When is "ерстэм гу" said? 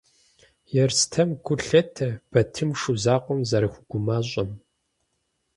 0.83-1.53